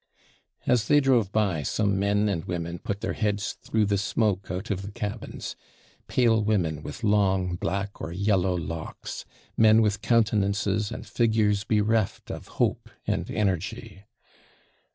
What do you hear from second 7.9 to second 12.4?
or yellow locks men with countenances and figures bereft